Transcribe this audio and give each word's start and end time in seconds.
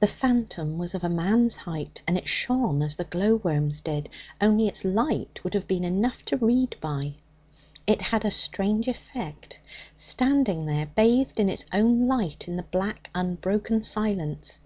The 0.00 0.06
phantom 0.06 0.76
was 0.76 0.94
of 0.94 1.02
a 1.02 1.08
man's 1.08 1.56
height, 1.56 2.02
and 2.06 2.18
it 2.18 2.28
shone 2.28 2.82
as 2.82 2.96
the 2.96 3.04
glow 3.04 3.36
worms 3.36 3.80
did, 3.80 4.10
only 4.38 4.68
its 4.68 4.84
light 4.84 5.40
would 5.42 5.54
have 5.54 5.66
been 5.66 5.82
enough 5.82 6.26
to 6.26 6.36
read 6.36 6.76
by. 6.82 7.14
It 7.86 8.02
had 8.02 8.26
a 8.26 8.30
strange 8.30 8.86
effect, 8.86 9.60
standing 9.94 10.66
there 10.66 10.90
bathed 10.94 11.40
in 11.40 11.48
its 11.48 11.64
own 11.72 12.06
light 12.06 12.46
in 12.48 12.56
the 12.56 12.64
black 12.64 13.08
unbroken 13.14 13.82
silence. 13.82 14.60